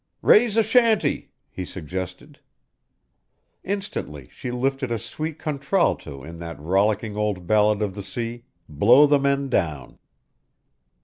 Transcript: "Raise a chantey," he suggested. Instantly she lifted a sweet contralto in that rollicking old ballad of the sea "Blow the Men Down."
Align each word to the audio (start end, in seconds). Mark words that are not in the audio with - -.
"Raise 0.23 0.57
a 0.57 0.63
chantey," 0.63 1.29
he 1.47 1.63
suggested. 1.63 2.39
Instantly 3.63 4.29
she 4.31 4.49
lifted 4.49 4.89
a 4.89 4.97
sweet 4.97 5.37
contralto 5.37 6.23
in 6.23 6.39
that 6.39 6.59
rollicking 6.59 7.15
old 7.15 7.45
ballad 7.45 7.83
of 7.83 7.93
the 7.93 8.01
sea 8.01 8.45
"Blow 8.67 9.05
the 9.05 9.19
Men 9.19 9.47
Down." 9.47 9.99